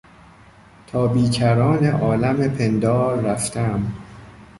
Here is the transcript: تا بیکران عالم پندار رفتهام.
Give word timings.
تا 0.87 1.07
بیکران 1.07 1.85
عالم 1.85 2.47
پندار 2.47 3.19
رفتهام. 3.21 3.93